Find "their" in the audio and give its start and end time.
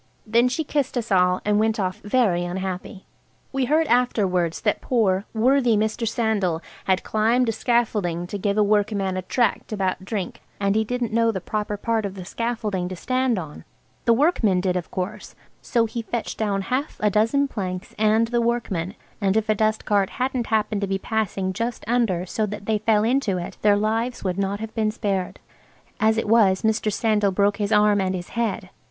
23.61-23.77